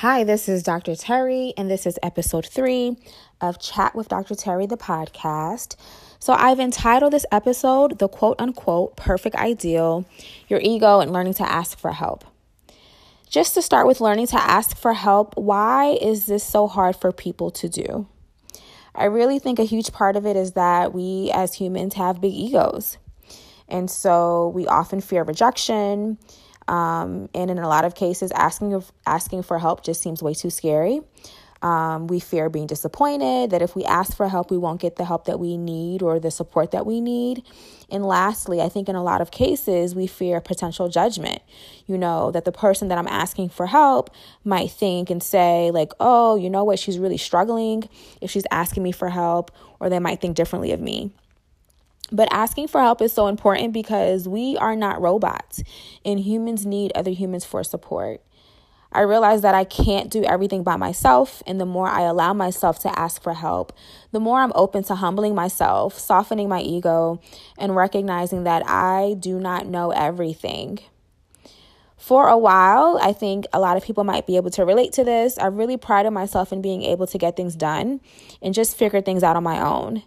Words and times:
Hi, 0.00 0.24
this 0.24 0.46
is 0.46 0.62
Dr. 0.62 0.94
Terry, 0.94 1.54
and 1.56 1.70
this 1.70 1.86
is 1.86 1.98
episode 2.02 2.44
three 2.44 2.98
of 3.40 3.58
Chat 3.58 3.94
with 3.94 4.08
Dr. 4.08 4.34
Terry, 4.34 4.66
the 4.66 4.76
podcast. 4.76 5.74
So, 6.18 6.34
I've 6.34 6.60
entitled 6.60 7.14
this 7.14 7.24
episode 7.32 7.98
The 7.98 8.06
Quote 8.06 8.38
Unquote 8.38 8.94
Perfect 8.96 9.36
Ideal 9.36 10.04
Your 10.48 10.60
Ego 10.62 11.00
and 11.00 11.14
Learning 11.14 11.32
to 11.32 11.50
Ask 11.50 11.78
for 11.78 11.92
Help. 11.92 12.26
Just 13.30 13.54
to 13.54 13.62
start 13.62 13.86
with 13.86 14.02
learning 14.02 14.26
to 14.26 14.36
ask 14.36 14.76
for 14.76 14.92
help, 14.92 15.34
why 15.34 15.96
is 16.02 16.26
this 16.26 16.44
so 16.44 16.66
hard 16.66 16.94
for 16.94 17.10
people 17.10 17.50
to 17.52 17.66
do? 17.66 18.06
I 18.94 19.06
really 19.06 19.38
think 19.38 19.58
a 19.58 19.64
huge 19.64 19.92
part 19.92 20.14
of 20.14 20.26
it 20.26 20.36
is 20.36 20.52
that 20.52 20.92
we 20.92 21.30
as 21.32 21.54
humans 21.54 21.94
have 21.94 22.20
big 22.20 22.34
egos. 22.34 22.98
And 23.66 23.90
so 23.90 24.48
we 24.48 24.66
often 24.66 25.00
fear 25.00 25.22
rejection 25.22 26.18
um, 26.68 27.28
and 27.34 27.50
in 27.50 27.58
a 27.58 27.68
lot 27.68 27.84
of 27.84 27.94
cases, 27.94 28.30
asking 28.32 28.82
asking 29.06 29.42
for 29.42 29.58
help 29.58 29.84
just 29.84 30.02
seems 30.02 30.22
way 30.22 30.34
too 30.34 30.50
scary. 30.50 31.00
Um, 31.62 32.06
we 32.06 32.20
fear 32.20 32.50
being 32.50 32.66
disappointed, 32.66 33.50
that 33.50 33.62
if 33.62 33.74
we 33.74 33.82
ask 33.84 34.14
for 34.14 34.28
help, 34.28 34.50
we 34.50 34.58
won't 34.58 34.80
get 34.80 34.96
the 34.96 35.04
help 35.04 35.24
that 35.24 35.40
we 35.40 35.56
need 35.56 36.02
or 36.02 36.20
the 36.20 36.30
support 36.30 36.72
that 36.72 36.84
we 36.84 37.00
need. 37.00 37.42
And 37.90 38.04
lastly, 38.04 38.60
I 38.60 38.68
think 38.68 38.88
in 38.90 38.94
a 38.94 39.02
lot 39.02 39.22
of 39.22 39.30
cases, 39.30 39.94
we 39.94 40.06
fear 40.06 40.40
potential 40.40 40.88
judgment. 40.88 41.40
You 41.86 41.96
know, 41.96 42.30
that 42.32 42.44
the 42.44 42.52
person 42.52 42.88
that 42.88 42.98
I'm 42.98 43.08
asking 43.08 43.48
for 43.48 43.66
help 43.66 44.10
might 44.44 44.70
think 44.70 45.08
and 45.08 45.22
say, 45.22 45.70
like, 45.70 45.92
oh, 45.98 46.36
you 46.36 46.50
know 46.50 46.62
what, 46.62 46.78
she's 46.78 46.98
really 46.98 47.18
struggling 47.18 47.88
if 48.20 48.30
she's 48.30 48.46
asking 48.50 48.82
me 48.82 48.92
for 48.92 49.08
help, 49.08 49.50
or 49.80 49.88
they 49.88 49.98
might 49.98 50.20
think 50.20 50.36
differently 50.36 50.72
of 50.72 50.80
me. 50.80 51.10
But 52.12 52.28
asking 52.32 52.68
for 52.68 52.80
help 52.80 53.02
is 53.02 53.12
so 53.12 53.26
important 53.26 53.72
because 53.72 54.28
we 54.28 54.56
are 54.58 54.76
not 54.76 55.00
robots 55.00 55.62
and 56.04 56.20
humans 56.20 56.64
need 56.64 56.92
other 56.94 57.10
humans 57.10 57.44
for 57.44 57.64
support. 57.64 58.22
I 58.92 59.00
realize 59.00 59.42
that 59.42 59.54
I 59.54 59.64
can't 59.64 60.10
do 60.10 60.24
everything 60.24 60.62
by 60.62 60.76
myself, 60.76 61.42
and 61.46 61.60
the 61.60 61.66
more 61.66 61.88
I 61.88 62.02
allow 62.02 62.32
myself 62.32 62.78
to 62.80 62.98
ask 62.98 63.20
for 63.20 63.34
help, 63.34 63.72
the 64.12 64.20
more 64.20 64.40
I'm 64.40 64.52
open 64.54 64.84
to 64.84 64.94
humbling 64.94 65.34
myself, 65.34 65.98
softening 65.98 66.48
my 66.48 66.60
ego, 66.60 67.20
and 67.58 67.76
recognizing 67.76 68.44
that 68.44 68.62
I 68.66 69.16
do 69.18 69.38
not 69.38 69.66
know 69.66 69.90
everything. 69.90 70.78
For 71.98 72.28
a 72.28 72.38
while, 72.38 72.98
I 73.02 73.12
think 73.12 73.44
a 73.52 73.60
lot 73.60 73.76
of 73.76 73.82
people 73.82 74.04
might 74.04 74.26
be 74.26 74.36
able 74.36 74.50
to 74.50 74.64
relate 74.64 74.92
to 74.92 75.04
this. 75.04 75.36
I 75.36 75.46
really 75.46 75.76
prided 75.76 76.12
myself 76.12 76.52
in 76.52 76.62
being 76.62 76.82
able 76.82 77.06
to 77.08 77.18
get 77.18 77.36
things 77.36 77.56
done 77.56 78.00
and 78.40 78.54
just 78.54 78.76
figure 78.76 79.02
things 79.02 79.22
out 79.22 79.36
on 79.36 79.42
my 79.42 79.60
own 79.60 80.04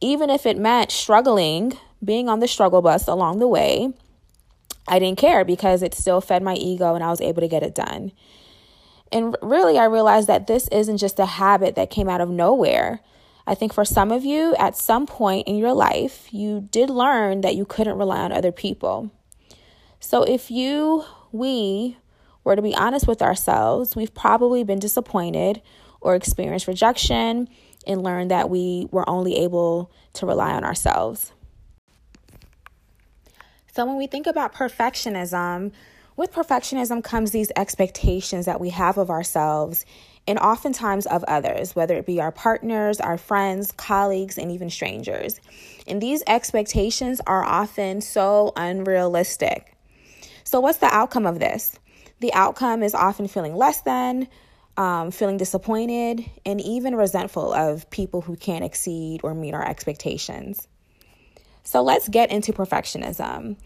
even 0.00 0.30
if 0.30 0.46
it 0.46 0.56
meant 0.56 0.90
struggling, 0.90 1.76
being 2.04 2.28
on 2.28 2.40
the 2.40 2.48
struggle 2.48 2.82
bus 2.82 3.08
along 3.08 3.38
the 3.38 3.48
way, 3.48 3.92
I 4.86 4.98
didn't 4.98 5.18
care 5.18 5.44
because 5.44 5.82
it 5.82 5.94
still 5.94 6.20
fed 6.20 6.42
my 6.42 6.54
ego 6.54 6.94
and 6.94 7.04
I 7.04 7.10
was 7.10 7.20
able 7.20 7.42
to 7.42 7.48
get 7.48 7.62
it 7.62 7.74
done. 7.74 8.12
And 9.10 9.36
really, 9.42 9.78
I 9.78 9.84
realized 9.84 10.28
that 10.28 10.46
this 10.46 10.68
isn't 10.68 10.98
just 10.98 11.18
a 11.18 11.26
habit 11.26 11.74
that 11.74 11.90
came 11.90 12.08
out 12.08 12.20
of 12.20 12.28
nowhere. 12.28 13.00
I 13.46 13.54
think 13.54 13.72
for 13.72 13.84
some 13.84 14.12
of 14.12 14.24
you, 14.24 14.54
at 14.56 14.76
some 14.76 15.06
point 15.06 15.48
in 15.48 15.56
your 15.56 15.72
life, 15.72 16.32
you 16.32 16.68
did 16.70 16.90
learn 16.90 17.40
that 17.40 17.56
you 17.56 17.64
couldn't 17.64 17.98
rely 17.98 18.20
on 18.20 18.32
other 18.32 18.52
people. 18.52 19.10
So 20.00 20.22
if 20.22 20.50
you, 20.50 21.04
we, 21.32 21.96
were 22.44 22.56
to 22.56 22.62
be 22.62 22.74
honest 22.74 23.06
with 23.06 23.22
ourselves, 23.22 23.96
we've 23.96 24.14
probably 24.14 24.64
been 24.64 24.78
disappointed 24.78 25.62
or 26.00 26.14
experienced 26.14 26.68
rejection 26.68 27.48
and 27.86 28.02
learn 28.02 28.28
that 28.28 28.50
we 28.50 28.88
were 28.90 29.08
only 29.08 29.36
able 29.36 29.90
to 30.14 30.26
rely 30.26 30.52
on 30.52 30.64
ourselves. 30.64 31.32
So, 33.74 33.84
when 33.84 33.96
we 33.96 34.06
think 34.06 34.26
about 34.26 34.54
perfectionism, 34.54 35.72
with 36.16 36.32
perfectionism 36.32 37.04
comes 37.04 37.30
these 37.30 37.52
expectations 37.54 38.46
that 38.46 38.60
we 38.60 38.70
have 38.70 38.98
of 38.98 39.08
ourselves 39.08 39.84
and 40.26 40.38
oftentimes 40.40 41.06
of 41.06 41.22
others, 41.24 41.76
whether 41.76 41.94
it 41.96 42.04
be 42.04 42.20
our 42.20 42.32
partners, 42.32 43.00
our 43.00 43.16
friends, 43.16 43.72
colleagues, 43.72 44.36
and 44.36 44.50
even 44.50 44.68
strangers. 44.68 45.40
And 45.86 46.02
these 46.02 46.24
expectations 46.26 47.20
are 47.26 47.44
often 47.44 48.00
so 48.00 48.52
unrealistic. 48.56 49.76
So, 50.42 50.60
what's 50.60 50.78
the 50.78 50.92
outcome 50.92 51.24
of 51.24 51.38
this? 51.38 51.78
The 52.20 52.34
outcome 52.34 52.82
is 52.82 52.94
often 52.94 53.28
feeling 53.28 53.54
less 53.54 53.80
than, 53.82 54.26
um, 54.78 55.10
feeling 55.10 55.36
disappointed, 55.36 56.24
and 56.46 56.60
even 56.60 56.94
resentful 56.94 57.52
of 57.52 57.90
people 57.90 58.20
who 58.22 58.36
can't 58.36 58.64
exceed 58.64 59.20
or 59.24 59.34
meet 59.34 59.52
our 59.52 59.68
expectations. 59.68 60.68
So 61.64 61.82
let's 61.82 62.08
get 62.08 62.30
into 62.30 62.52
perfectionism. 62.52 63.56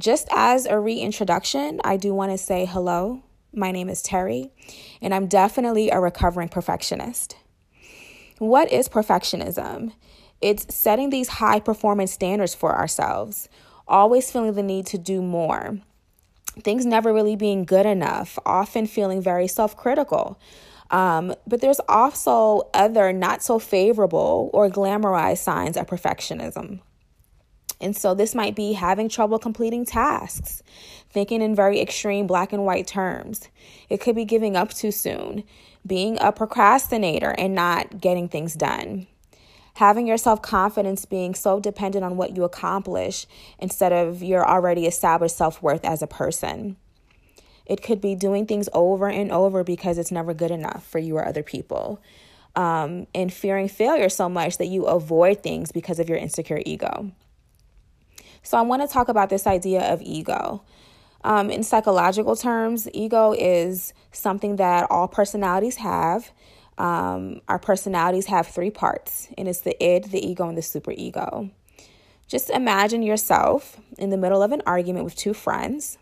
Just 0.00 0.26
as 0.32 0.64
a 0.64 0.80
reintroduction, 0.80 1.80
I 1.84 1.98
do 1.98 2.14
want 2.14 2.32
to 2.32 2.38
say 2.38 2.64
hello. 2.64 3.22
My 3.54 3.70
name 3.70 3.90
is 3.90 4.02
Terry, 4.02 4.50
and 5.02 5.14
I'm 5.14 5.26
definitely 5.26 5.90
a 5.90 6.00
recovering 6.00 6.48
perfectionist. 6.48 7.36
What 8.38 8.72
is 8.72 8.88
perfectionism? 8.88 9.92
It's 10.40 10.74
setting 10.74 11.10
these 11.10 11.28
high 11.28 11.60
performance 11.60 12.12
standards 12.12 12.54
for 12.54 12.74
ourselves, 12.74 13.50
always 13.86 14.30
feeling 14.30 14.54
the 14.54 14.62
need 14.62 14.86
to 14.86 14.98
do 14.98 15.20
more 15.20 15.80
things 16.60 16.84
never 16.84 17.12
really 17.12 17.36
being 17.36 17.64
good 17.64 17.86
enough, 17.86 18.38
often 18.44 18.86
feeling 18.86 19.22
very 19.22 19.48
self 19.48 19.76
critical. 19.76 20.38
Um, 20.90 21.34
but 21.46 21.60
there's 21.60 21.80
also 21.88 22.68
other 22.74 23.12
not 23.12 23.42
so 23.42 23.58
favorable 23.58 24.50
or 24.52 24.68
glamorized 24.68 25.38
signs 25.38 25.76
of 25.76 25.86
perfectionism. 25.86 26.80
And 27.80 27.96
so 27.96 28.14
this 28.14 28.34
might 28.34 28.54
be 28.54 28.74
having 28.74 29.08
trouble 29.08 29.38
completing 29.38 29.84
tasks, 29.84 30.62
thinking 31.10 31.42
in 31.42 31.54
very 31.54 31.80
extreme 31.80 32.26
black 32.26 32.52
and 32.52 32.64
white 32.64 32.86
terms. 32.86 33.48
It 33.88 34.00
could 34.00 34.14
be 34.14 34.24
giving 34.24 34.54
up 34.54 34.72
too 34.72 34.92
soon, 34.92 35.44
being 35.84 36.18
a 36.20 36.30
procrastinator 36.30 37.34
and 37.36 37.54
not 37.54 38.00
getting 38.00 38.28
things 38.28 38.54
done 38.54 39.08
having 39.74 40.06
your 40.06 40.16
self 40.16 40.42
confidence 40.42 41.04
being 41.04 41.34
so 41.34 41.60
dependent 41.60 42.04
on 42.04 42.16
what 42.16 42.36
you 42.36 42.44
accomplish 42.44 43.26
instead 43.58 43.92
of 43.92 44.22
your 44.22 44.48
already 44.48 44.86
established 44.86 45.36
self 45.36 45.62
worth 45.62 45.84
as 45.84 46.02
a 46.02 46.06
person. 46.06 46.76
It 47.64 47.82
could 47.82 48.00
be 48.00 48.14
doing 48.14 48.46
things 48.46 48.68
over 48.72 49.08
and 49.08 49.30
over 49.30 49.64
because 49.64 49.98
it's 49.98 50.10
never 50.10 50.34
good 50.34 50.50
enough 50.50 50.86
for 50.86 50.98
you 50.98 51.16
or 51.16 51.26
other 51.26 51.42
people. 51.42 52.02
Um, 52.54 53.06
and 53.14 53.32
fearing 53.32 53.68
failure 53.68 54.10
so 54.10 54.28
much 54.28 54.58
that 54.58 54.66
you 54.66 54.84
avoid 54.84 55.42
things 55.42 55.72
because 55.72 55.98
of 55.98 56.08
your 56.08 56.18
insecure 56.18 56.60
ego. 56.66 57.10
So, 58.42 58.58
I 58.58 58.62
want 58.62 58.82
to 58.82 58.88
talk 58.88 59.08
about 59.08 59.30
this 59.30 59.46
idea 59.46 59.80
of 59.90 60.02
ego. 60.02 60.62
Um, 61.24 61.50
in 61.50 61.62
psychological 61.62 62.34
terms, 62.36 62.88
ego 62.92 63.32
is 63.32 63.94
something 64.10 64.56
that 64.56 64.90
all 64.90 65.08
personalities 65.08 65.76
have. 65.76 66.30
Um, 66.82 67.42
our 67.46 67.60
personalities 67.60 68.26
have 68.26 68.48
three 68.48 68.70
parts, 68.70 69.28
and 69.38 69.46
it's 69.46 69.60
the 69.60 69.80
id, 69.80 70.10
the 70.10 70.18
ego, 70.18 70.48
and 70.48 70.58
the 70.58 70.62
superego. 70.62 71.48
Just 72.26 72.50
imagine 72.50 73.04
yourself 73.04 73.76
in 73.98 74.10
the 74.10 74.16
middle 74.16 74.42
of 74.42 74.50
an 74.50 74.62
argument 74.66 75.04
with 75.04 75.14
two 75.14 75.32
friends. 75.32 75.96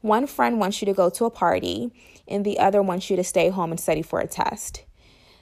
One 0.00 0.26
friend 0.26 0.58
wants 0.58 0.82
you 0.82 0.86
to 0.86 0.92
go 0.92 1.10
to 1.10 1.26
a 1.26 1.30
party, 1.30 1.92
and 2.26 2.44
the 2.44 2.58
other 2.58 2.82
wants 2.82 3.08
you 3.08 3.14
to 3.14 3.22
stay 3.22 3.50
home 3.50 3.70
and 3.70 3.78
study 3.78 4.02
for 4.02 4.18
a 4.18 4.26
test. 4.26 4.82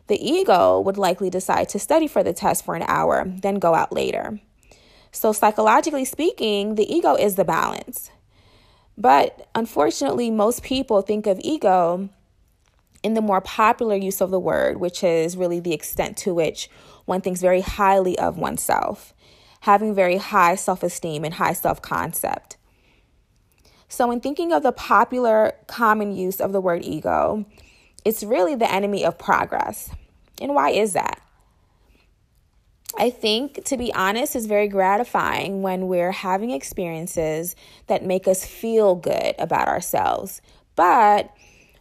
The 0.09 0.23
ego 0.23 0.81
would 0.81 0.99
likely 0.99 1.31
decide 1.31 1.71
to 1.71 1.79
study 1.79 2.07
for 2.07 2.23
the 2.23 2.35
test 2.35 2.63
for 2.63 2.75
an 2.75 2.85
hour, 2.87 3.25
then 3.27 3.55
go 3.55 3.75
out 3.75 3.91
later. 3.91 4.39
So, 5.13 5.33
psychologically 5.33 6.05
speaking, 6.05 6.75
the 6.75 6.95
ego 6.95 7.15
is 7.15 7.37
the 7.37 7.45
balance. 7.47 8.11
But 8.99 9.49
unfortunately, 9.55 10.31
most 10.31 10.63
people 10.63 11.01
think 11.01 11.27
of 11.27 11.41
ego 11.43 12.11
in 13.05 13.13
the 13.15 13.21
more 13.21 13.43
popular 13.43 13.95
use 13.95 14.21
of 14.23 14.31
the 14.31 14.41
word, 14.41 14.79
which 14.79 15.05
is 15.05 15.37
really 15.37 15.61
the 15.61 15.75
extent 15.75 16.17
to 16.17 16.33
which 16.35 16.71
one 17.05 17.21
thinks 17.21 17.43
very 17.43 17.61
highly 17.61 18.19
of 18.19 18.39
oneself, 18.39 19.13
having 19.61 19.95
very 19.95 20.17
high 20.17 20.55
self 20.55 20.83
esteem 20.83 21.23
and 21.23 21.35
high 21.35 21.53
self 21.53 21.83
concept. 21.83 22.57
So, 23.89 24.11
in 24.11 24.21
thinking 24.21 24.53
of 24.53 24.63
the 24.63 24.73
popular 24.73 25.53
common 25.67 26.17
use 26.17 26.41
of 26.41 26.53
the 26.53 26.63
word 26.63 26.83
ego, 26.83 27.45
it's 28.07 28.25
really 28.25 28.55
the 28.55 28.73
enemy 28.73 29.05
of 29.05 29.19
progress. 29.19 29.91
And 30.41 30.55
why 30.55 30.71
is 30.71 30.95
that? 30.95 31.21
I 32.97 33.11
think, 33.11 33.65
to 33.65 33.77
be 33.77 33.93
honest, 33.93 34.35
is 34.35 34.47
very 34.47 34.69
gratifying 34.69 35.63
when 35.63 35.89
we're 35.89 36.13
having 36.13 36.51
experiences 36.53 37.55
that 37.87 38.05
make 38.05 38.27
us 38.27 38.47
feel 38.47 38.95
good 38.95 39.35
about 39.39 39.69
ourselves. 39.69 40.41
But 40.75 41.31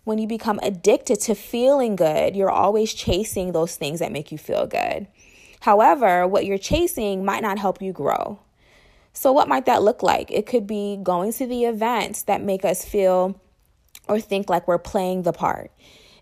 when 0.04 0.18
you 0.18 0.28
become 0.28 0.60
addicted 0.62 1.20
to 1.22 1.36
feeling 1.36 1.96
good, 1.96 2.36
you're 2.36 2.52
always 2.52 2.94
chasing 2.94 3.52
those 3.52 3.76
things 3.76 4.00
that 4.00 4.12
make 4.12 4.32
you 4.32 4.38
feel 4.38 4.68
good. 4.68 5.08
However, 5.62 6.28
what 6.28 6.46
you're 6.46 6.58
chasing 6.58 7.24
might 7.24 7.42
not 7.42 7.58
help 7.58 7.82
you 7.82 7.94
grow. 7.94 8.40
So, 9.14 9.32
what 9.32 9.48
might 9.48 9.66
that 9.66 9.84
look 9.84 10.04
like? 10.04 10.32
It 10.32 10.46
could 10.46 10.68
be 10.68 11.00
going 11.02 11.32
to 11.34 11.48
the 11.48 11.66
events 11.66 12.24
that 12.24 12.42
make 12.42 12.66
us 12.66 12.84
feel 12.84 13.40
or 14.08 14.20
think 14.20 14.50
like 14.50 14.68
we're 14.68 14.80
playing 14.80 15.22
the 15.22 15.32
part. 15.32 15.72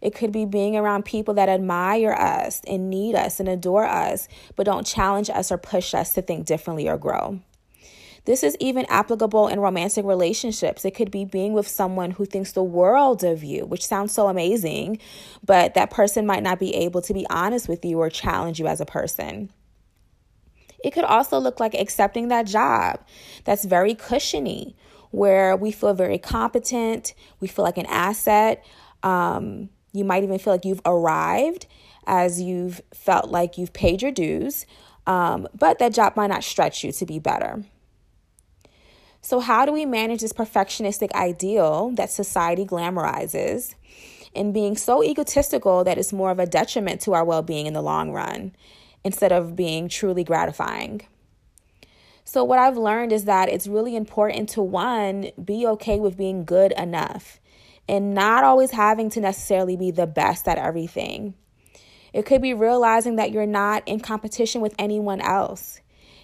It 0.02 0.14
could 0.14 0.32
be 0.32 0.46
being 0.46 0.76
around 0.76 1.06
people 1.06 1.36
that 1.36 1.50
admire 1.50 2.12
us 2.12 2.62
and 2.68 2.90
need 2.90 3.16
us 3.16 3.40
and 3.40 3.48
adore 3.48 3.86
us, 3.86 4.28
but 4.56 4.66
don't 4.66 4.86
challenge 4.86 5.30
us 5.30 5.52
or 5.52 5.58
push 5.58 5.94
us 5.94 6.14
to 6.16 6.22
think 6.22 6.46
differently 6.46 6.90
or 6.90 6.98
grow. 6.98 7.40
This 8.26 8.44
is 8.44 8.56
even 8.60 8.86
applicable 8.88 9.48
in 9.48 9.60
romantic 9.60 10.06
relationships. 10.06 10.86
It 10.86 10.92
could 10.92 11.10
be 11.10 11.26
being 11.26 11.54
with 11.54 11.68
someone 11.68 12.12
who 12.12 12.26
thinks 12.26 12.52
the 12.52 12.64
world 12.64 13.24
of 13.24 13.44
you, 13.44 13.66
which 13.66 13.86
sounds 13.86 14.14
so 14.14 14.28
amazing, 14.28 15.00
but 15.44 15.74
that 15.74 15.90
person 15.90 16.26
might 16.26 16.44
not 16.44 16.60
be 16.60 16.76
able 16.76 17.02
to 17.02 17.14
be 17.14 17.26
honest 17.30 17.68
with 17.68 17.84
you 17.84 17.98
or 17.98 18.10
challenge 18.10 18.60
you 18.60 18.68
as 18.68 18.80
a 18.80 18.86
person. 18.86 19.50
It 20.84 20.92
could 20.92 21.04
also 21.04 21.40
look 21.40 21.60
like 21.60 21.74
accepting 21.74 22.28
that 22.28 22.46
job 22.46 23.00
that's 23.44 23.66
very 23.66 23.96
cushiony, 23.96 24.76
where 25.12 25.56
we 25.56 25.72
feel 25.72 25.94
very 25.94 26.18
competent, 26.18 27.14
we 27.40 27.48
feel 27.48 27.66
like 27.66 27.78
an 27.78 27.86
asset. 27.88 28.64
Um, 29.04 29.70
you 29.94 30.06
might 30.06 30.24
even 30.24 30.40
feel 30.40 30.54
like 30.54 30.66
you've 30.66 30.82
arrived 30.86 31.68
as 32.08 32.40
you've 32.42 32.82
felt 32.94 33.30
like 33.30 33.58
you've 33.58 33.74
paid 33.74 34.02
your 34.02 34.12
dues, 34.12 34.66
um, 35.08 35.48
but 35.58 35.80
that 35.80 35.94
job 35.94 36.16
might 36.16 36.28
not 36.28 36.44
stretch 36.44 36.84
you 36.84 36.92
to 36.94 37.06
be 37.06 37.20
better. 37.20 37.64
So, 39.22 39.40
how 39.40 39.66
do 39.66 39.72
we 39.72 39.86
manage 39.86 40.22
this 40.22 40.34
perfectionistic 40.34 41.12
ideal 41.14 41.92
that 41.92 42.10
society 42.10 42.66
glamorizes 42.66 43.76
and 44.36 44.54
being 44.54 44.76
so 44.76 45.04
egotistical 45.04 45.84
that 45.84 46.00
it's 46.00 46.12
more 46.12 46.32
of 46.32 46.40
a 46.40 46.48
detriment 46.48 47.02
to 47.02 47.14
our 47.14 47.24
well 47.24 47.44
being 47.44 47.68
in 47.68 47.74
the 47.74 47.84
long 47.84 48.12
run 48.12 48.54
instead 49.04 49.32
of 49.32 49.56
being 49.56 49.88
truly 49.90 50.24
gratifying? 50.24 51.02
So, 52.24 52.44
what 52.44 52.58
I've 52.58 52.78
learned 52.78 53.12
is 53.12 53.26
that 53.26 53.50
it's 53.50 53.68
really 53.68 53.96
important 53.96 54.50
to 54.50 54.62
one, 54.64 55.32
be 55.44 55.68
okay 55.68 56.00
with 56.00 56.18
being 56.18 56.44
good 56.44 56.72
enough 56.72 57.40
and 57.88 58.16
not 58.16 58.44
always 58.44 58.72
having 58.72 59.10
to 59.12 59.22
necessarily 59.22 59.76
be 59.76 59.92
the 59.92 60.08
best 60.08 60.48
at 60.48 60.58
everything. 60.58 61.36
It 62.14 62.26
could 62.26 62.42
be 62.42 62.54
realizing 62.54 63.18
that 63.18 63.32
you're 63.32 63.46
not 63.46 63.88
in 63.88 64.00
competition 64.00 64.62
with 64.62 64.74
anyone 64.80 65.22
else 65.22 65.80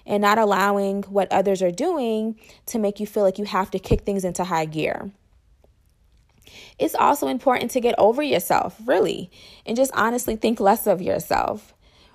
and 0.07 0.21
not 0.21 0.39
allowing 0.39 1.03
what 1.03 1.31
others 1.31 1.61
are 1.61 1.71
doing 1.71 2.39
to 2.65 2.79
make 2.79 2.99
you 2.99 3.05
feel 3.05 3.23
like 3.23 3.37
you 3.37 3.45
have 3.45 3.69
to 3.71 3.79
kick 3.79 4.01
things 4.01 4.23
into 4.23 4.45
high 4.45 4.65
gear. 4.65 5.11
It's 6.79 6.95
also 6.95 7.27
important 7.27 7.71
to 7.71 7.81
get 7.81 7.93
over 7.97 8.23
yourself, 8.23 8.79
really, 8.85 9.29
and 9.65 9.75
just 9.75 9.91
honestly 9.93 10.37
think 10.37 10.59
less 10.59 10.87
of 10.87 11.01
yourself. 11.01 11.73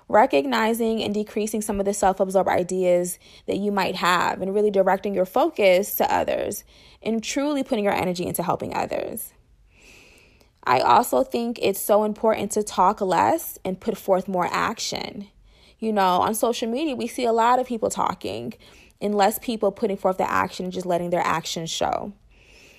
Recognizing 0.09 1.01
and 1.01 1.13
decreasing 1.13 1.61
some 1.61 1.79
of 1.79 1.85
the 1.85 1.93
self 1.93 2.19
absorbed 2.19 2.49
ideas 2.49 3.19
that 3.47 3.57
you 3.57 3.71
might 3.71 3.95
have, 3.95 4.41
and 4.41 4.53
really 4.53 4.71
directing 4.71 5.13
your 5.13 5.25
focus 5.25 5.95
to 5.95 6.13
others, 6.13 6.63
and 7.01 7.23
truly 7.23 7.63
putting 7.63 7.85
your 7.85 7.93
energy 7.93 8.25
into 8.25 8.43
helping 8.43 8.75
others. 8.75 9.33
I 10.65 10.79
also 10.79 11.23
think 11.23 11.59
it's 11.61 11.79
so 11.79 12.03
important 12.03 12.51
to 12.53 12.63
talk 12.63 13.01
less 13.01 13.59
and 13.63 13.79
put 13.79 13.97
forth 13.97 14.27
more 14.27 14.47
action. 14.51 15.27
You 15.83 15.91
know, 15.91 16.21
on 16.21 16.33
social 16.33 16.69
media, 16.69 16.95
we 16.95 17.07
see 17.07 17.25
a 17.25 17.33
lot 17.33 17.59
of 17.59 17.67
people 17.67 17.89
talking 17.89 18.53
and 19.01 19.13
less 19.13 19.37
people 19.37 19.69
putting 19.69 19.97
forth 19.97 20.17
the 20.17 20.31
action 20.31 20.63
and 20.63 20.73
just 20.73 20.85
letting 20.85 21.09
their 21.09 21.19
actions 21.19 21.69
show. 21.69 22.13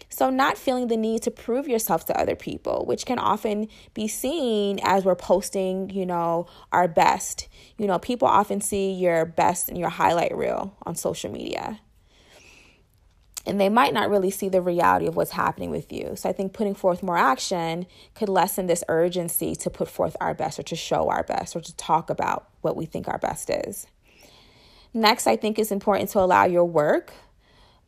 So, 0.09 0.31
not 0.31 0.57
feeling 0.57 0.87
the 0.87 0.97
need 0.97 1.21
to 1.25 1.31
prove 1.31 1.69
yourself 1.69 2.07
to 2.07 2.19
other 2.19 2.35
people, 2.35 2.87
which 2.87 3.05
can 3.05 3.19
often 3.19 3.69
be 3.93 4.09
seen 4.09 4.81
as 4.83 5.05
we're 5.05 5.17
posting, 5.17 5.91
you 5.91 6.07
know, 6.07 6.47
our 6.73 6.89
best. 6.89 7.47
You 7.77 7.87
know, 7.87 7.99
people 7.99 8.27
often 8.27 8.63
see 8.63 8.93
your 8.93 9.27
best 9.27 9.69
in 9.69 9.77
your 9.77 9.91
highlight 9.91 10.35
reel 10.35 10.75
on 10.87 10.95
social 10.95 11.31
media 11.31 11.81
and 13.47 13.61
they 13.61 13.69
might 13.69 13.93
not 13.93 14.09
really 14.11 14.31
see 14.31 14.49
the 14.49 14.63
reality 14.63 15.07
of 15.07 15.17
what's 15.17 15.33
happening 15.33 15.71
with 15.71 15.93
you. 15.93 16.15
So 16.17 16.29
I 16.29 16.33
think 16.33 16.53
putting 16.53 16.75
forth 16.75 17.03
more 17.03 17.19
action 17.19 17.87
could 18.15 18.29
lessen 18.29 18.67
this 18.67 18.83
urgency 18.89 19.55
to 19.57 19.71
put 19.71 19.89
forth 19.89 20.17
our 20.21 20.35
best 20.35 20.59
or 20.59 20.63
to 20.65 20.77
show 20.77 21.09
our 21.11 21.23
best 21.23 21.55
or 21.55 21.61
to 21.61 21.77
talk 21.77 22.09
about 22.09 22.49
what 22.63 22.77
we 22.77 22.87
think 22.87 23.07
our 23.07 23.19
best 23.19 23.51
is. 23.51 23.87
Next, 24.95 25.27
I 25.27 25.37
think 25.37 25.59
it's 25.59 25.73
important 25.73 26.11
to 26.11 26.21
allow 26.21 26.45
your 26.45 26.65
work, 26.65 27.13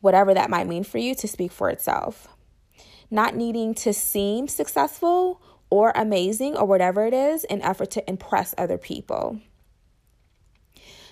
whatever 0.01 0.33
that 0.33 0.49
might 0.49 0.67
mean 0.67 0.83
for 0.83 0.99
you, 0.99 1.15
to 1.15 1.27
speak 1.27 1.51
for 1.51 1.69
itself. 1.69 2.27
Not 3.09 3.35
needing 3.35 3.73
to 3.75 3.93
seem 3.93 4.47
successful 4.47 5.41
or 5.69 5.91
amazing 5.95 6.55
or 6.55 6.65
whatever 6.65 7.05
it 7.05 7.13
is 7.13 7.45
in 7.45 7.61
effort 7.61 7.91
to 7.91 8.09
impress 8.09 8.53
other 8.57 8.77
people. 8.77 9.39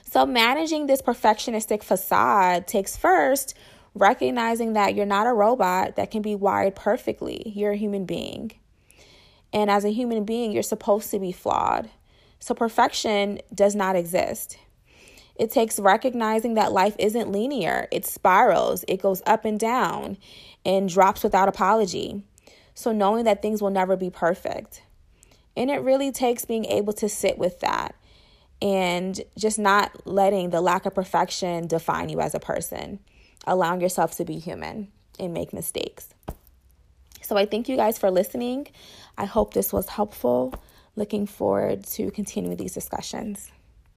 So, 0.04 0.26
managing 0.26 0.86
this 0.86 1.02
perfectionistic 1.02 1.84
facade 1.84 2.68
takes 2.68 2.96
first 2.96 3.56
recognizing 3.96 4.74
that 4.74 4.94
you're 4.94 5.06
not 5.06 5.26
a 5.26 5.34
robot 5.34 5.96
that 5.96 6.12
can 6.12 6.22
be 6.22 6.36
wired 6.36 6.76
perfectly. 6.76 7.52
You're 7.56 7.72
a 7.72 7.78
human 7.78 8.06
being. 8.06 8.52
And 9.54 9.72
as 9.72 9.86
a 9.86 9.90
human 9.90 10.26
being, 10.26 10.52
you're 10.52 10.64
supposed 10.64 11.10
to 11.12 11.20
be 11.20 11.32
flawed. 11.32 11.90
So 12.40 12.54
perfection 12.54 13.40
does 13.54 13.74
not 13.74 13.96
exist. 13.96 14.58
It 15.36 15.50
takes 15.52 15.80
recognizing 15.80 16.54
that 16.54 16.72
life 16.72 16.96
isn't 17.00 17.32
linear, 17.32 17.88
it 17.92 18.06
spirals, 18.06 18.86
it 18.88 19.02
goes 19.02 19.22
up 19.26 19.44
and 19.44 19.60
down 19.60 20.18
and 20.66 20.88
drops 20.88 21.24
without 21.24 21.50
apology. 21.50 22.24
So 22.74 22.92
knowing 22.92 23.26
that 23.26 23.42
things 23.42 23.62
will 23.62 23.70
never 23.70 23.96
be 23.98 24.10
perfect. 24.10 24.82
And 25.58 25.70
it 25.70 25.82
really 25.82 26.12
takes 26.12 26.46
being 26.46 26.66
able 26.66 26.94
to 26.94 27.10
sit 27.10 27.38
with 27.38 27.62
that 27.62 27.96
and 28.62 29.22
just 29.38 29.60
not 29.60 30.06
letting 30.06 30.50
the 30.50 30.62
lack 30.62 30.86
of 30.86 30.96
perfection 30.96 31.68
define 31.68 32.10
you 32.10 32.20
as 32.20 32.34
a 32.34 32.40
person 32.40 33.00
allowing 33.46 33.82
yourself 33.82 34.16
to 34.18 34.26
be 34.26 34.40
human 34.40 34.92
and 35.20 35.34
make 35.34 35.54
mistakes. 35.54 36.14
So 37.22 37.38
I 37.38 37.46
thank 37.46 37.70
you 37.70 37.76
guys 37.76 37.98
for 37.98 38.12
listening. 38.12 38.68
I 39.18 39.26
hope 39.26 39.54
this 39.54 39.74
was 39.74 39.90
helpful. 39.90 40.54
Looking 40.96 41.26
forward 41.26 41.84
to 41.86 42.12
continuing 42.12 42.58
these 42.58 42.74
discussions. 42.74 43.52